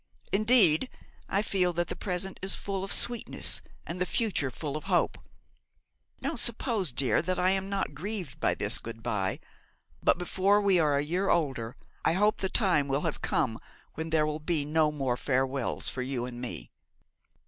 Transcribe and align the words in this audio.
'Indeed, 0.31 0.89
I 1.29 1.43
feel 1.43 1.73
that 1.73 1.87
the 1.87 1.95
present 1.95 2.39
is 2.41 2.55
full 2.55 2.83
of 2.83 2.91
sweetness, 2.91 3.61
and 3.85 4.01
the 4.01 4.07
future 4.07 4.49
full 4.49 4.75
of 4.75 4.85
hope. 4.85 5.15
Don't 6.21 6.39
suppose, 6.39 6.91
dear, 6.91 7.21
that 7.21 7.37
I 7.37 7.51
am 7.51 7.69
not 7.69 7.93
grieved 7.93 8.43
at 8.43 8.57
this 8.57 8.79
good 8.79 9.03
bye; 9.03 9.39
but 10.01 10.17
before 10.17 10.59
we 10.59 10.79
are 10.79 10.97
a 10.97 11.03
year 11.03 11.29
older 11.29 11.75
I 12.03 12.13
hope 12.13 12.37
the 12.37 12.49
time 12.49 12.87
will 12.87 13.01
have 13.01 13.21
come 13.21 13.59
when 13.93 14.09
there 14.09 14.25
will 14.25 14.39
be 14.39 14.65
no 14.65 14.91
more 14.91 15.17
farewells 15.17 15.87
for 15.87 16.01
you 16.01 16.25
and 16.25 16.41
me. 16.41 16.71